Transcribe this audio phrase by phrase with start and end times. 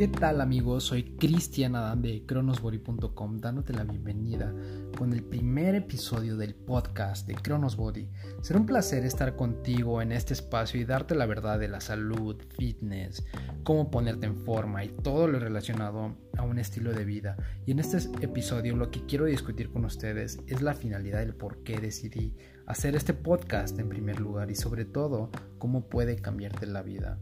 [0.00, 0.84] ¿Qué tal amigos?
[0.84, 4.50] Soy Cristian Adán de cronosbody.com dándote la bienvenida
[4.96, 8.08] con el primer episodio del podcast de Cronosbody.
[8.40, 12.40] Será un placer estar contigo en este espacio y darte la verdad de la salud,
[12.56, 13.26] fitness,
[13.62, 17.36] cómo ponerte en forma y todo lo relacionado a un estilo de vida.
[17.66, 21.62] Y en este episodio lo que quiero discutir con ustedes es la finalidad del por
[21.62, 26.80] qué decidí hacer este podcast en primer lugar y sobre todo cómo puede cambiarte la
[26.80, 27.18] vida.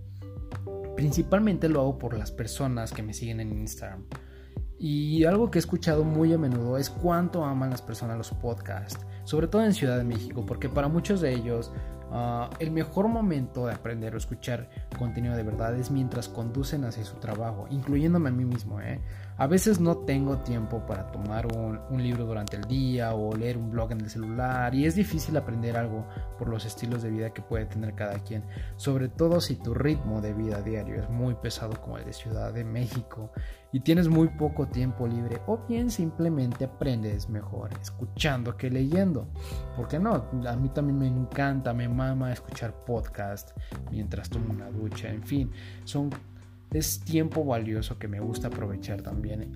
[0.99, 4.03] Principalmente lo hago por las personas que me siguen en Instagram.
[4.81, 9.07] Y algo que he escuchado muy a menudo es cuánto aman las personas los podcasts,
[9.23, 11.71] sobre todo en Ciudad de México, porque para muchos de ellos
[12.11, 14.69] uh, el mejor momento de aprender o escuchar
[14.99, 18.81] contenido de verdad es mientras conducen hacia su trabajo, incluyéndome a mí mismo.
[18.81, 19.01] ¿eh?
[19.37, 23.71] A veces no tengo tiempo para tomar un, libro durante el día o leer un
[23.71, 26.07] blog en el celular y es difícil aprender algo
[26.39, 28.45] por los estilos de vida que puede tener cada quien,
[28.77, 32.53] sobre todo si tu ritmo de vida diario es muy pesado como el de Ciudad
[32.53, 33.31] de México
[33.73, 39.29] y tienes muy poco tiempo libre o bien simplemente aprendes mejor escuchando que leyendo.
[39.77, 40.25] porque no?
[40.47, 43.51] A mí también me encanta, me mama escuchar podcast
[43.91, 45.51] mientras tomo una ducha, en fin,
[45.85, 46.11] son
[46.73, 49.53] es tiempo valioso que me gusta aprovechar también.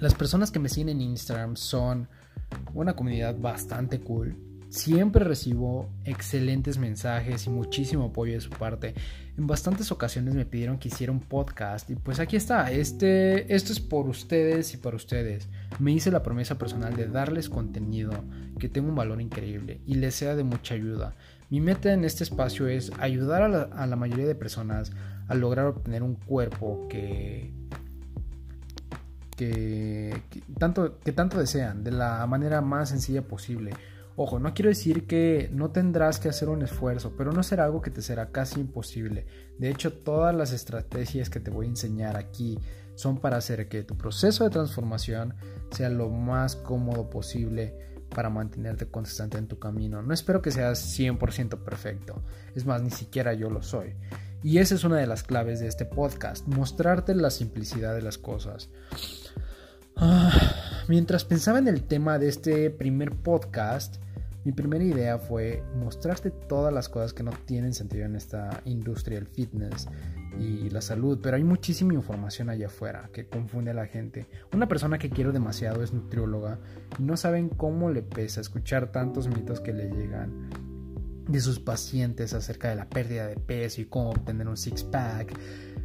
[0.00, 2.08] las personas que me siguen en Instagram son
[2.74, 4.36] una comunidad bastante cool.
[4.68, 8.94] Siempre recibo excelentes mensajes y muchísimo apoyo de su parte.
[9.38, 12.72] En bastantes ocasiones me pidieron que hiciera un podcast y pues aquí está.
[12.72, 15.48] Este, esto es por ustedes y para ustedes.
[15.78, 18.10] Me hice la promesa personal de darles contenido
[18.58, 21.14] que tenga un valor increíble y les sea de mucha ayuda.
[21.50, 24.90] Mi meta en este espacio es ayudar a la, mayoría de personas
[25.28, 27.52] a lograr obtener un cuerpo que,
[29.36, 30.20] que,
[30.58, 33.70] tanto, que tanto desean de la manera más sencilla posible.
[34.20, 37.80] Ojo, no quiero decir que no tendrás que hacer un esfuerzo, pero no será algo
[37.80, 39.26] que te será casi imposible.
[39.60, 42.58] De hecho, todas las estrategias que te voy a enseñar aquí
[42.96, 45.36] son para hacer que tu proceso de transformación
[45.70, 47.78] sea lo más cómodo posible
[48.12, 50.02] para mantenerte constante en tu camino.
[50.02, 52.24] No espero que seas 100% perfecto,
[52.56, 53.94] es más, ni siquiera yo lo soy.
[54.42, 58.18] Y esa es una de las claves de este podcast, mostrarte la simplicidad de las
[58.18, 58.68] cosas.
[59.94, 60.32] Ah,
[60.88, 63.98] mientras pensaba en el tema de este primer podcast,
[64.44, 69.18] mi primera idea fue mostrarte todas las cosas que no tienen sentido en esta industria
[69.18, 69.88] del fitness
[70.38, 74.26] y la salud, pero hay muchísima información allá afuera que confunde a la gente.
[74.52, 76.58] Una persona que quiero demasiado es nutrióloga
[76.98, 80.50] y no saben cómo le pesa escuchar tantos mitos que le llegan
[81.28, 85.34] de sus pacientes acerca de la pérdida de peso y cómo obtener un six-pack.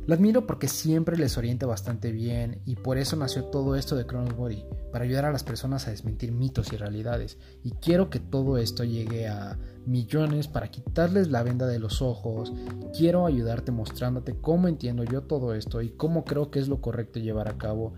[0.06, 4.06] Lo admiro porque siempre les orienta bastante bien y por eso nació todo esto de
[4.06, 7.40] Chronos Body, para ayudar a las personas a desmentir mitos y realidades.
[7.64, 12.54] Y quiero que todo esto llegue a millones para quitarles la venda de los ojos.
[12.96, 17.20] Quiero ayudarte mostrándote cómo entiendo yo todo esto y cómo creo que es lo correcto
[17.20, 17.96] llevar a cabo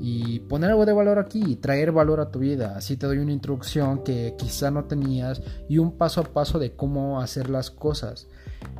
[0.00, 2.78] y poner algo de valor aquí y traer valor a tu vida.
[2.78, 6.72] Así te doy una introducción que quizá no tenías y un paso a paso de
[6.72, 8.26] cómo hacer las cosas.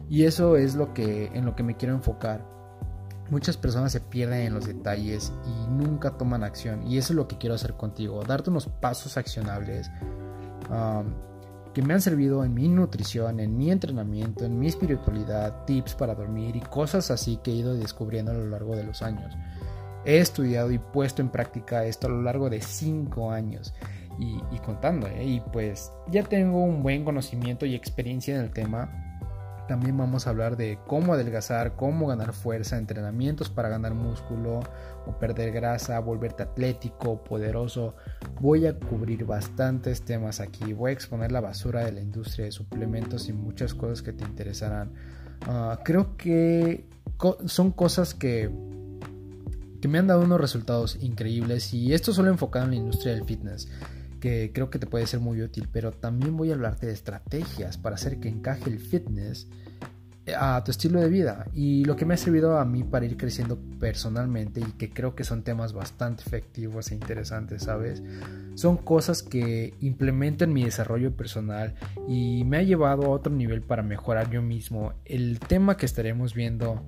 [0.09, 2.58] Y eso es lo que en lo que me quiero enfocar.
[3.31, 7.29] Muchas personas se pierden en los detalles y nunca toman acción y eso es lo
[7.29, 9.91] que quiero hacer contigo, darte unos pasos accionables
[10.71, 11.13] um,
[11.75, 16.15] que me han servido en mi nutrición, en mi entrenamiento, en mi espiritualidad, tips para
[16.15, 19.37] dormir y cosas así que he ido descubriendo a lo largo de los años.
[20.05, 23.75] He estudiado y puesto en práctica esto a lo largo de 5 años
[24.19, 25.25] y, contando, ¿eh?
[25.25, 29.08] y pues ya tengo un buen conocimiento y experiencia en el tema.
[29.69, 34.61] También vamos a hablar de cómo adelgazar, cómo ganar fuerza, entrenamientos para ganar músculo
[35.07, 37.95] o perder grasa, volverte atlético, poderoso.
[38.41, 40.73] Voy a cubrir bastantes temas aquí.
[40.73, 44.25] Voy a exponer la basura de la industria de suplementos y muchas cosas que te
[44.25, 44.93] interesarán.
[45.47, 46.87] Uh, creo que
[47.47, 48.51] son cosas que
[49.81, 53.25] que me han dado unos resultados increíbles y esto solo enfocado en la industria del
[53.25, 53.69] fitness,
[54.21, 57.79] que creo que te puede ser muy útil, pero también voy a hablarte de estrategias
[57.79, 59.49] para hacer que encaje el fitness
[60.37, 63.17] a tu estilo de vida y lo que me ha servido a mí para ir
[63.17, 68.03] creciendo personalmente y que creo que son temas bastante efectivos e interesantes, ¿sabes?
[68.55, 71.75] Son cosas que implemento en mi desarrollo personal
[72.07, 74.93] y me ha llevado a otro nivel para mejorar yo mismo.
[75.05, 76.85] El tema que estaremos viendo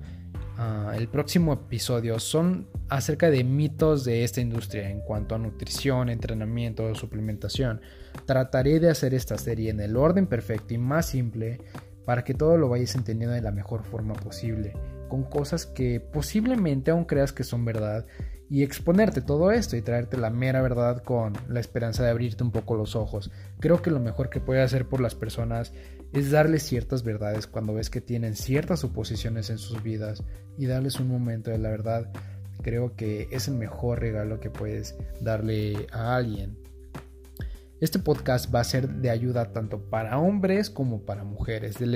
[0.61, 6.09] uh, el próximo episodio son acerca de mitos de esta industria en cuanto a nutrición,
[6.09, 7.81] entrenamiento, suplementación.
[8.25, 11.59] Trataré de hacer esta serie en el orden perfecto y más simple
[12.05, 14.73] para que todo lo vayas entendiendo de la mejor forma posible,
[15.07, 18.05] con cosas que posiblemente aún creas que son verdad
[18.49, 22.51] y exponerte todo esto y traerte la mera verdad con la esperanza de abrirte un
[22.51, 23.31] poco los ojos.
[23.61, 25.71] Creo que lo mejor que puedes hacer por las personas
[26.13, 30.23] es darles ciertas verdades cuando ves que tienen ciertas suposiciones en sus vidas
[30.57, 32.11] y darles un momento de la verdad.
[32.61, 36.57] Creo que es el mejor regalo que puedes darle a alguien.
[37.79, 41.87] Este podcast va a ser de ayuda tanto para hombres como para mujeres, de,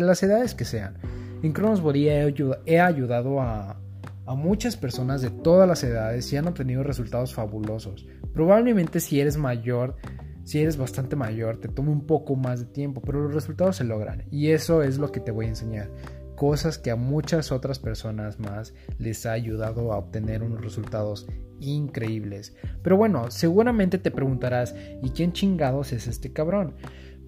[0.00, 0.98] las edades que sean.
[1.42, 3.80] En Cronos Body he ayudado a,
[4.26, 8.06] a muchas personas de todas las edades y han obtenido resultados fabulosos.
[8.32, 9.96] Probablemente si eres mayor,
[10.44, 13.84] si eres bastante mayor, te toma un poco más de tiempo, pero los resultados se
[13.84, 14.24] logran.
[14.30, 15.90] Y eso es lo que te voy a enseñar.
[16.36, 21.26] Cosas que a muchas otras personas más les ha ayudado a obtener unos resultados
[21.60, 22.56] increíbles.
[22.82, 26.74] Pero bueno, seguramente te preguntarás, ¿y quién chingados es este cabrón?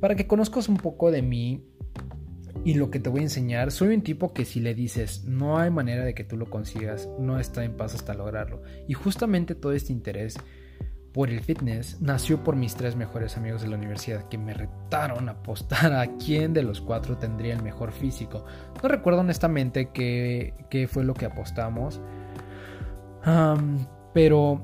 [0.00, 1.68] Para que conozcas un poco de mí
[2.64, 5.58] y lo que te voy a enseñar, soy un tipo que si le dices no
[5.58, 8.62] hay manera de que tú lo consigas, no está en paz hasta lograrlo.
[8.88, 10.36] Y justamente todo este interés
[11.12, 15.28] por el fitness nació por mis tres mejores amigos de la universidad que me retaron
[15.28, 18.44] a apostar a quién de los cuatro tendría el mejor físico.
[18.82, 22.00] No recuerdo honestamente qué, qué fue lo que apostamos.
[24.14, 24.62] Pero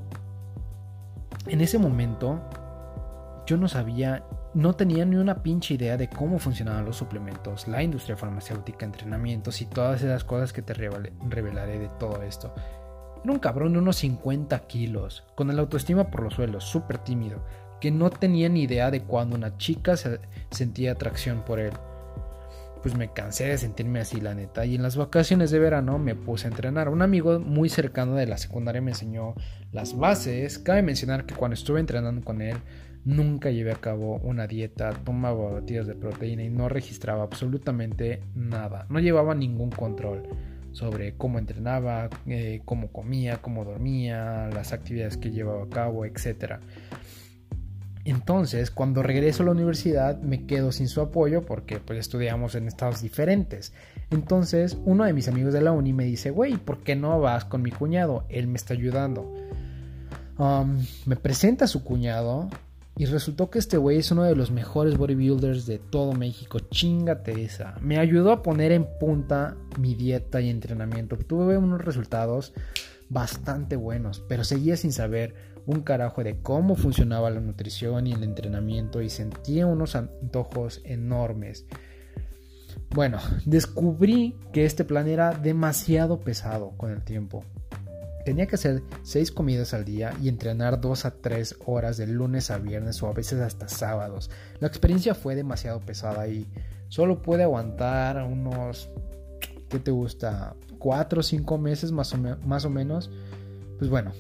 [1.47, 2.41] en ese momento
[3.47, 4.25] yo no sabía,
[4.55, 9.61] no tenía ni una pinche idea de cómo funcionaban los suplementos, la industria farmacéutica, entrenamientos
[9.61, 12.53] y todas esas cosas que te revelaré de todo esto.
[13.25, 17.45] Era un cabrón de unos 50 kilos, con el autoestima por los suelos, súper tímido,
[17.81, 19.95] que no tenía ni idea de cuando una chica
[20.51, 21.73] sentía atracción por él
[22.83, 24.65] pues me cansé de sentirme así, la neta.
[24.65, 26.89] Y en las vacaciones de verano me puse a entrenar.
[26.89, 29.35] Un amigo muy cercano de la secundaria me enseñó
[29.73, 30.59] las bases.
[30.59, 32.57] Cabe mencionar que cuando estuve entrenando con él,
[33.05, 38.87] nunca llevé a cabo una dieta, tomaba batidas de proteína y no registraba absolutamente nada.
[38.89, 40.23] No llevaba ningún control
[40.73, 46.61] sobre cómo entrenaba, eh, cómo comía, cómo dormía, las actividades que llevaba a cabo, etcétera.
[48.05, 52.67] Entonces, cuando regreso a la universidad, me quedo sin su apoyo porque pues estudiamos en
[52.67, 53.75] estados diferentes.
[54.11, 57.45] Entonces, uno de mis amigos de la uni me dice, güey, ¿por qué no vas
[57.45, 58.25] con mi cuñado?
[58.31, 59.31] Él me está ayudando.
[61.05, 62.49] Me presenta a su cuñado
[62.99, 66.59] y resultó que este güey es uno de los mejores bodybuilders de todo México.
[66.59, 67.77] Chingate esa.
[67.81, 71.17] Me ayudó a poner en punta mi dieta y entrenamiento.
[71.17, 72.53] Tuve unos resultados
[73.09, 75.35] bastante buenos, pero seguía sin saber
[75.65, 81.67] un carajo de cómo funcionaba la nutrición y el entrenamiento y sentía unos antojos enormes.
[82.91, 87.45] Bueno, descubrí que este plan era demasiado pesado con el tiempo.
[88.29, 92.51] Tenía que hacer 6 comidas al día y entrenar 2 a 3 horas de lunes
[92.51, 94.31] a viernes o a veces hasta sábados.
[94.61, 96.47] La experiencia fue demasiado pesada y
[96.89, 98.91] solo pude aguantar unos,
[99.71, 100.55] ¿qué te gusta?
[100.79, 103.11] 4 o 5 meses más o, más o menos.
[103.79, 104.13] Pues bueno,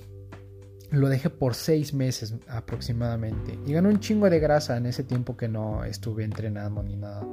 [0.90, 3.58] lo dejé por seis meses aproximadamente.
[3.66, 7.26] Y gané un chingo de grasa en ese tiempo que no estuve entrenando ni nada.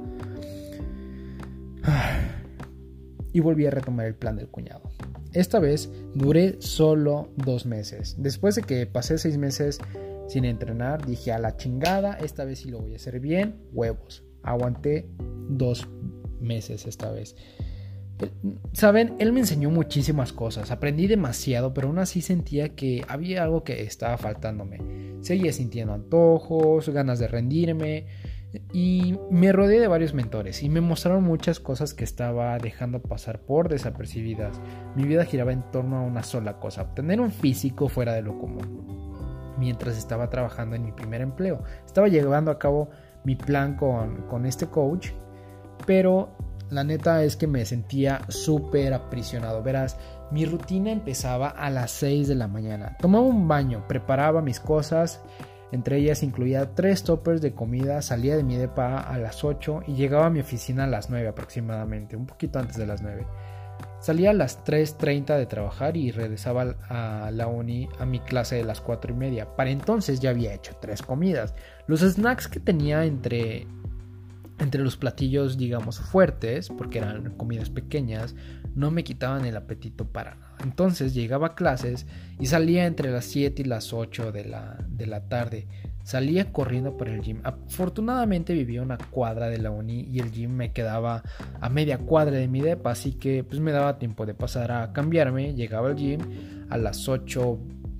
[3.36, 4.80] Y volví a retomar el plan del cuñado.
[5.34, 8.16] Esta vez duré solo dos meses.
[8.16, 9.78] Después de que pasé seis meses
[10.26, 14.24] sin entrenar, dije a la chingada, esta vez sí lo voy a hacer bien, huevos.
[14.42, 15.10] Aguanté
[15.50, 15.86] dos
[16.40, 17.36] meses esta vez.
[18.72, 23.64] Saben, él me enseñó muchísimas cosas, aprendí demasiado, pero aún así sentía que había algo
[23.64, 24.78] que estaba faltándome.
[25.20, 28.06] Seguía sintiendo antojos, ganas de rendirme
[28.72, 33.40] y me rodeé de varios mentores y me mostraron muchas cosas que estaba dejando pasar
[33.40, 34.60] por desapercibidas.
[34.94, 38.38] Mi vida giraba en torno a una sola cosa, obtener un físico fuera de lo
[38.38, 39.54] común.
[39.58, 42.90] Mientras estaba trabajando en mi primer empleo, estaba llevando a cabo
[43.24, 45.08] mi plan con, con este coach,
[45.86, 46.36] pero
[46.70, 49.62] la neta es que me sentía súper aprisionado.
[49.62, 49.96] Verás,
[50.30, 52.96] mi rutina empezaba a las 6 de la mañana.
[53.00, 55.22] Tomaba un baño, preparaba mis cosas.
[55.72, 59.94] Entre ellas incluía tres toppers de comida, salía de mi depa a las 8 y
[59.94, 63.26] llegaba a mi oficina a las 9 aproximadamente, un poquito antes de las 9.
[64.00, 68.64] Salía a las 3.30 de trabajar y regresaba a la uni a mi clase de
[68.64, 69.56] las 4 y media.
[69.56, 71.54] Para entonces ya había hecho tres comidas.
[71.86, 73.66] Los snacks que tenía entre
[74.58, 78.34] entre los platillos, digamos, fuertes, porque eran comidas pequeñas,
[78.76, 80.56] no me quitaban el apetito para nada.
[80.62, 82.06] Entonces llegaba a clases
[82.38, 85.66] y salía entre las 7 y las 8 de la, de la tarde.
[86.04, 87.40] Salía corriendo por el gym.
[87.42, 91.24] Afortunadamente vivía una cuadra de la uni y el gym me quedaba
[91.60, 94.92] a media cuadra de mi depa, así que pues me daba tiempo de pasar a
[94.92, 95.54] cambiarme.
[95.54, 96.20] Llegaba al gym
[96.68, 97.58] a las 8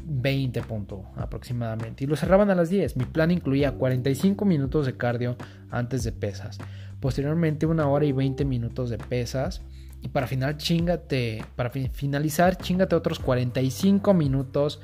[0.08, 2.96] 20 puntos aproximadamente y lo cerraban a las 10.
[2.96, 5.36] Mi plan incluía 45 minutos de cardio
[5.68, 6.58] antes de pesas,
[7.00, 9.62] posteriormente una hora y 20 minutos de pesas
[10.02, 14.80] y para final chingate, para finalizar chingate otros 45 minutos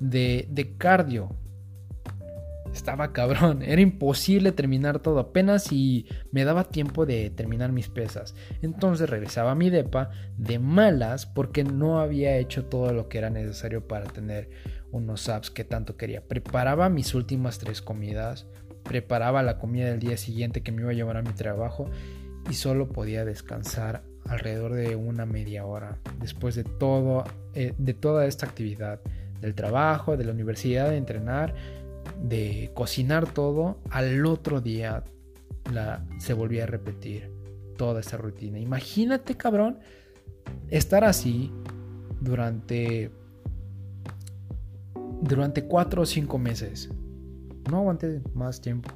[0.00, 1.36] de, de cardio.
[2.72, 8.34] estaba cabrón, era imposible terminar todo apenas y me daba tiempo de terminar mis pesas.
[8.62, 13.30] Entonces regresaba a mi depa de malas porque no había hecho todo lo que era
[13.30, 14.48] necesario para tener
[14.90, 16.26] unos apps que tanto quería.
[16.26, 18.46] Preparaba mis últimas tres comidas,
[18.84, 21.90] preparaba la comida del día siguiente que me iba a llevar a mi trabajo
[22.50, 27.24] y solo podía descansar alrededor de una media hora después de todo
[27.54, 29.00] eh, de toda esta actividad
[29.40, 31.54] del trabajo, de la universidad, de entrenar
[32.22, 35.04] de cocinar todo, al otro día
[35.72, 37.30] la, se volvía a repetir
[37.76, 38.58] toda esa rutina.
[38.58, 39.78] Imagínate, cabrón,
[40.68, 41.52] estar así
[42.20, 43.10] durante
[45.20, 46.90] durante cuatro o cinco meses.
[47.70, 48.90] No aguanté más tiempo.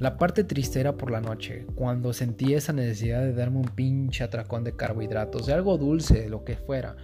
[0.00, 4.24] La parte triste era por la noche, cuando sentí esa necesidad de darme un pinche
[4.24, 6.96] atracón de carbohidratos, de algo dulce, de lo que fuera.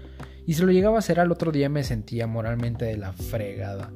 [0.46, 3.92] Y si lo llegaba a hacer al otro día me sentía moralmente de la fregada.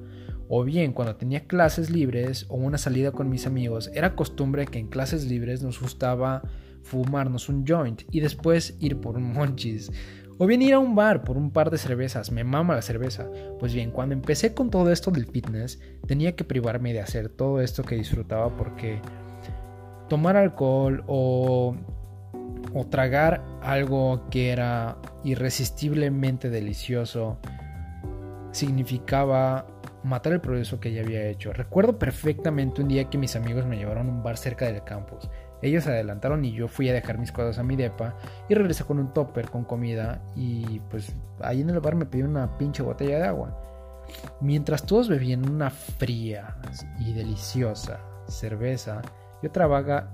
[0.51, 4.79] O bien cuando tenía clases libres o una salida con mis amigos, era costumbre que
[4.79, 6.43] en clases libres nos gustaba
[6.83, 9.91] fumarnos un joint y después ir por un monchis.
[10.43, 13.29] O bien ir a un bar por un par de cervezas, me mama la cerveza.
[13.59, 17.61] Pues bien, cuando empecé con todo esto del fitness, tenía que privarme de hacer todo
[17.61, 19.03] esto que disfrutaba porque
[20.09, 21.77] tomar alcohol o,
[22.73, 27.37] o tragar algo que era irresistiblemente delicioso
[28.51, 29.67] significaba
[30.05, 31.53] matar el progreso que ya había hecho.
[31.53, 35.29] Recuerdo perfectamente un día que mis amigos me llevaron a un bar cerca del campus.
[35.63, 38.17] Ellos se adelantaron y yo fui a dejar mis cosas a mi depa
[38.49, 42.23] y regresé con un topper con comida y pues ahí en el bar me pedí
[42.23, 43.57] una pinche botella de agua.
[44.41, 46.57] Mientras todos bebían una fría
[46.99, 49.03] y deliciosa cerveza,
[49.43, 49.51] yo,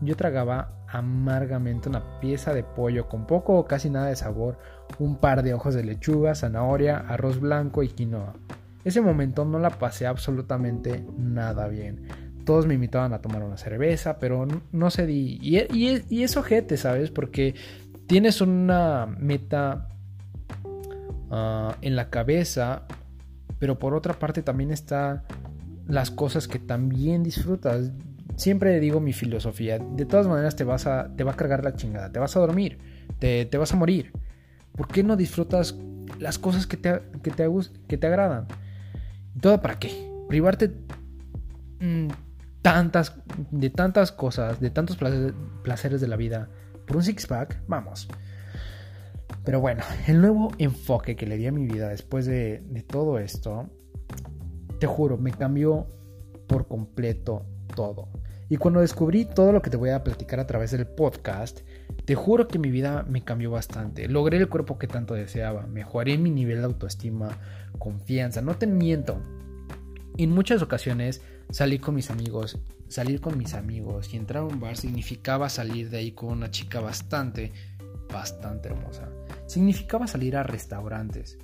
[0.00, 4.58] yo tragaba amargamente una pieza de pollo con poco o casi nada de sabor,
[4.98, 8.34] un par de ojos de lechuga, zanahoria, arroz blanco y quinoa.
[8.84, 12.06] Ese momento no la pasé absolutamente nada bien.
[12.46, 15.38] Todos me invitaban a tomar una cerveza, pero no cedí.
[15.42, 17.10] Y, y, y es ojete, ¿sabes?
[17.10, 17.54] Porque
[18.06, 19.88] tienes una meta
[21.30, 22.84] ah, en la cabeza,
[23.58, 25.24] pero por otra parte también está
[25.86, 27.92] las cosas que también disfrutas.
[28.36, 31.74] Siempre digo mi filosofía, de todas maneras te vas a, te va a cargar la
[31.74, 32.78] chingada, te vas a dormir,
[33.18, 34.12] te, te vas a morir.
[34.72, 35.76] ¿Por qué no disfrutas
[36.18, 37.48] las cosas que te, que te,
[37.88, 38.46] que te agradan?
[39.40, 40.10] ¿Todo para qué?
[40.28, 40.70] Privarte
[41.80, 42.08] mm,
[42.66, 43.14] tantas,
[43.52, 44.98] de tantas cosas, de tantos
[45.62, 46.48] placeres de la vida
[46.84, 48.08] por un six-pack, vamos.
[49.44, 53.20] Pero bueno, el nuevo enfoque que le di a mi vida después de, de todo
[53.20, 53.70] esto,
[54.80, 55.86] te juro, me cambió
[56.48, 57.46] por completo
[57.76, 58.08] todo.
[58.48, 61.60] Y cuando descubrí todo lo que te voy a platicar a través del podcast,
[62.04, 64.08] te juro que mi vida me cambió bastante.
[64.08, 67.28] Logré el cuerpo que tanto deseaba, mejoré mi nivel de autoestima,
[67.78, 69.22] confianza, no te miento.
[70.16, 74.60] En muchas ocasiones salí con mis amigos, salir con mis amigos y entrar a un
[74.60, 77.52] bar significaba salir de ahí con una chica bastante,
[78.12, 79.08] bastante hermosa.
[79.46, 81.38] Significaba salir a restaurantes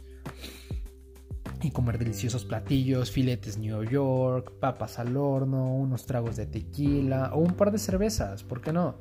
[1.63, 7.39] y comer deliciosos platillos, filetes New York, papas al horno, unos tragos de tequila o
[7.39, 8.97] un par de cervezas, ¿por qué no?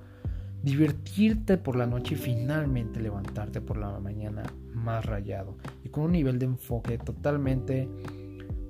[0.61, 4.43] Divertirte por la noche y finalmente levantarte por la mañana
[4.73, 7.89] más rayado y con un nivel de enfoque totalmente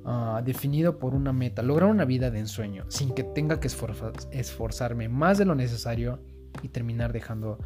[0.05, 5.10] ah, definido por una meta, lograr una vida de ensueño sin que tenga que esforzarme
[5.10, 6.20] más de lo necesario
[6.62, 7.60] y terminar dejando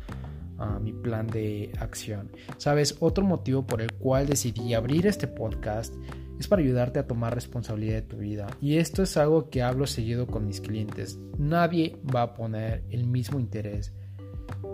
[0.57, 2.31] ah, mi plan de acción.
[2.57, 5.93] Sabes, otro motivo por el cual decidí abrir este podcast
[6.39, 8.47] es para ayudarte a tomar responsabilidad de tu vida.
[8.61, 11.17] Y esto es algo que hablo seguido con mis clientes.
[11.37, 13.93] Nadie va a poner el mismo interés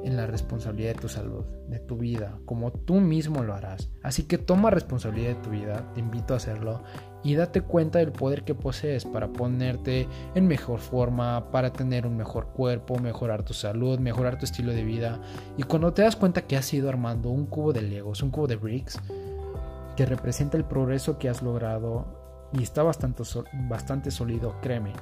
[0.04, 3.92] en la responsabilidad de tu salud, de tu vida, como tú mismo lo harás.
[4.02, 6.84] Así que toma responsabilidad de tu vida, te invito a hacerlo
[7.24, 12.18] y date cuenta del poder que posees para ponerte en mejor forma, para tener un
[12.18, 15.20] mejor cuerpo, mejorar tu salud, mejorar tu estilo de vida.
[15.58, 18.48] Y cuando te das cuenta que has ido armando un cubo de Legos, un cubo
[18.48, 19.00] de bricks,
[19.96, 22.06] que representa el progreso que has logrado
[22.54, 23.24] y está bastante,
[23.70, 24.94] bastante sólido, créeme.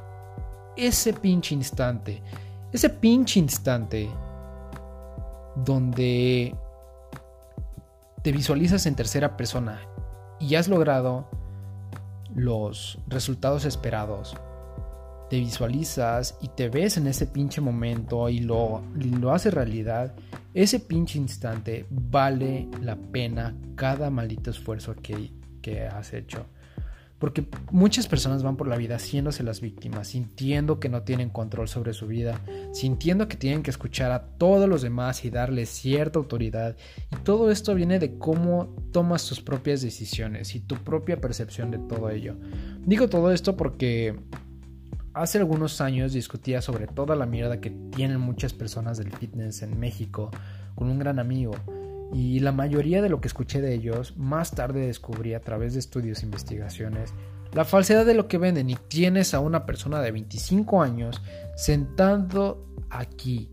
[0.76, 2.22] Ese pinche instante,
[2.72, 4.10] ese pinche instante
[5.56, 6.56] donde
[8.22, 9.80] te visualizas en tercera persona
[10.40, 11.28] y has logrado
[12.44, 14.36] los resultados esperados,
[15.30, 20.16] te visualizas y te ves en ese pinche momento y lo, lo haces realidad,
[20.54, 25.32] ese pinche instante vale la pena cada maldito esfuerzo que,
[25.62, 26.48] que has hecho.
[27.20, 31.68] Porque muchas personas van por la vida haciéndose las víctimas, sintiendo que no tienen control
[31.68, 32.40] sobre su vida,
[32.72, 36.78] sintiendo que tienen que escuchar a todos los demás y darles cierta autoridad.
[37.12, 41.80] Y todo esto viene de cómo tomas tus propias decisiones y tu propia percepción de
[41.80, 42.38] todo ello.
[42.86, 44.16] Digo todo esto porque
[45.14, 49.78] Hace algunos años discutía sobre toda la mierda que tienen muchas personas del fitness en
[49.80, 50.30] México
[50.76, 51.56] con un gran amigo
[52.14, 55.80] y la mayoría de lo que escuché de ellos más tarde descubrí a través de
[55.80, 57.14] estudios e investigaciones
[57.54, 61.22] la falsedad de lo que venden y tienes a una persona de 25 años
[61.56, 63.50] sentando aquí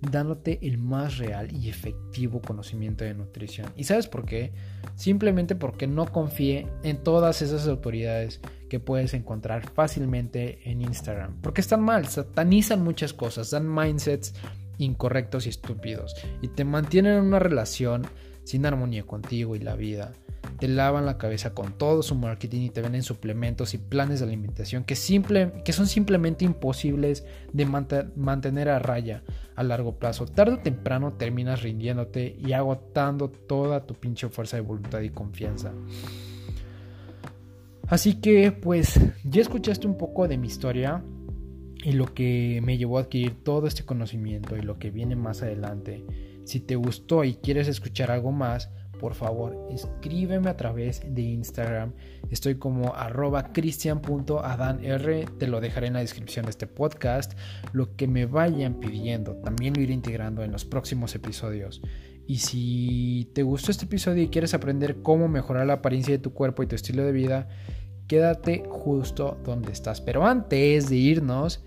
[0.00, 3.72] dándote el más real y efectivo conocimiento de nutrición.
[3.76, 4.52] ¿Y sabes por qué?
[4.94, 11.40] Simplemente porque no confíe en todas esas autoridades que puedes encontrar fácilmente en Instagram.
[11.42, 14.34] Porque están mal, satanizan muchas cosas, dan mindsets
[14.80, 18.06] incorrectos y estúpidos y te mantienen en una relación
[18.44, 20.12] sin armonía contigo y la vida
[20.60, 24.26] te lavan la cabeza con todo su marketing y te venden suplementos y planes de
[24.26, 29.22] alimentación que, simple, que son simplemente imposibles de mantener a raya
[29.56, 30.26] a largo plazo.
[30.26, 35.72] Tarde o temprano terminas rindiéndote y agotando toda tu pinche fuerza de voluntad y confianza.
[37.88, 41.02] Así que pues ya escuchaste un poco de mi historia
[41.82, 45.42] y lo que me llevó a adquirir todo este conocimiento y lo que viene más
[45.42, 46.04] adelante.
[46.44, 48.70] Si te gustó y quieres escuchar algo más,
[49.00, 51.94] por favor escríbeme a través de Instagram.
[52.30, 55.24] Estoy como arroba cristian.adanr.
[55.38, 57.32] Te lo dejaré en la descripción de este podcast.
[57.72, 61.80] Lo que me vayan pidiendo también lo iré integrando en los próximos episodios.
[62.26, 66.34] Y si te gustó este episodio y quieres aprender cómo mejorar la apariencia de tu
[66.34, 67.48] cuerpo y tu estilo de vida,
[68.06, 70.00] quédate justo donde estás.
[70.00, 71.64] Pero antes de irnos,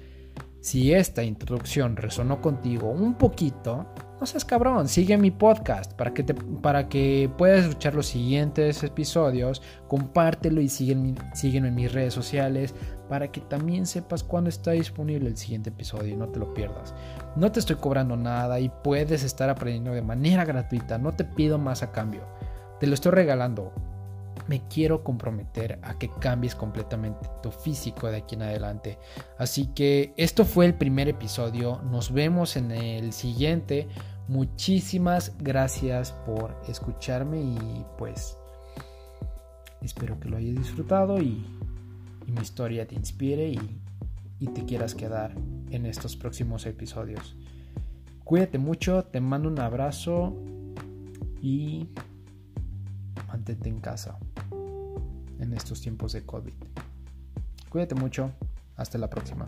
[0.63, 3.85] si esta introducción resonó contigo un poquito,
[4.17, 9.61] no seas cabrón, sigue mi podcast para que, para que puedas escuchar los siguientes episodios,
[9.89, 12.73] compártelo y sígueme en mis redes sociales
[13.09, 16.95] para que también sepas cuándo está disponible el siguiente episodio y no te lo pierdas.
[17.35, 21.57] No te estoy cobrando nada y puedes estar aprendiendo de manera gratuita, no te pido
[21.57, 22.21] más a cambio,
[22.79, 23.73] te lo estoy regalando
[24.47, 28.97] me quiero comprometer a que cambies completamente tu físico de aquí en adelante.
[29.37, 31.81] Así que esto fue el primer episodio.
[31.83, 33.87] Nos vemos en el siguiente.
[34.27, 38.37] Muchísimas gracias por escucharme y pues
[39.81, 41.45] espero que lo hayas disfrutado y,
[42.25, 43.81] mi historia te inspire y,
[44.39, 45.35] y te quieras quedar
[45.71, 47.35] en estos próximos episodios.
[48.23, 50.33] Cuídate mucho, te mando un abrazo
[51.41, 51.89] y
[53.27, 54.17] mantente en casa
[55.43, 56.53] en estos tiempos de COVID.
[57.69, 58.31] Cuídate mucho,
[58.75, 59.47] hasta la próxima.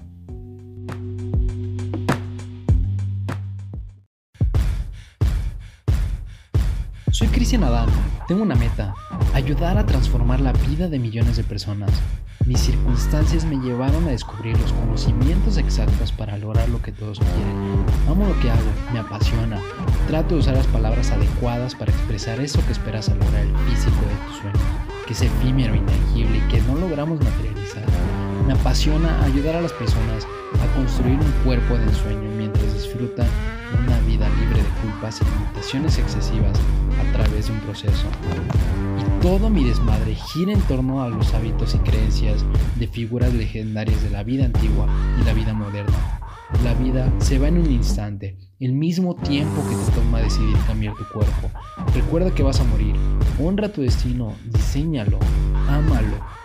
[7.12, 7.88] Soy Cristian Adán,
[8.28, 8.94] tengo una meta,
[9.34, 11.92] ayudar a transformar la vida de millones de personas.
[12.46, 17.86] Mis circunstancias me llevaron a descubrir los conocimientos exactos para lograr lo que todos quieren.
[18.10, 19.62] Amo lo que hago, me apasiona.
[20.08, 24.02] Trato de usar las palabras adecuadas para expresar eso que esperas al lograr el físico
[24.02, 24.62] de tus sueños,
[25.06, 27.84] que es efímero, intangible y que no logramos materializar.
[28.48, 30.28] Me apasiona ayudar a las personas
[30.62, 33.28] a construir un cuerpo de ensueño mientras disfrutan
[33.86, 36.60] una vida libre de culpas y limitaciones excesivas
[37.00, 38.08] a través de un proceso.
[39.00, 44.02] Y todo mi desmadre gira en torno a los hábitos y creencias de figuras legendarias
[44.04, 44.88] de la vida antigua
[45.20, 46.25] y la vida moderna.
[46.64, 50.96] La vida se va en un instante, el mismo tiempo que te toma decidir cambiar
[50.96, 51.50] tu cuerpo.
[51.94, 52.96] Recuerda que vas a morir.
[53.40, 55.20] Honra tu destino, diseñalo,
[55.68, 56.45] ámalo